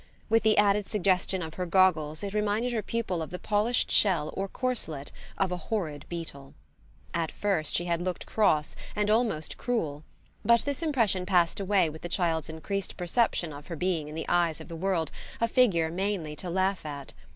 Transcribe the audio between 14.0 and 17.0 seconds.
in the eyes of the world a figure mainly to laugh